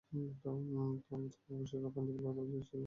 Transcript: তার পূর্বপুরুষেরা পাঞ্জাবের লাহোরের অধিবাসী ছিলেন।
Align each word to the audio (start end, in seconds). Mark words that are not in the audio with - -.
তার 0.41 0.57
পূর্বপুরুষেরা 1.07 1.89
পাঞ্জাবের 1.95 2.23
লাহোরের 2.23 2.43
অধিবাসী 2.43 2.67
ছিলেন। 2.67 2.79